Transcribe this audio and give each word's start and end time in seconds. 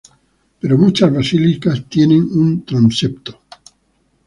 Pero 0.59 0.79
muchas 0.79 1.13
basílicas 1.13 1.85
tienen 1.87 2.23
un 2.23 2.65
transepto. 2.65 3.39